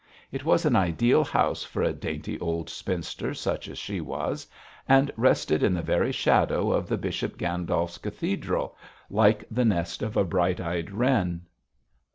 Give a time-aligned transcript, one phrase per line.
[0.31, 4.47] It was an ideal house for a dainty old spinster such as she was,
[4.89, 8.75] and rested in the very shadow of the Bishop Gandolf's cathedral
[9.11, 11.41] like the nest of a bright eyed wren.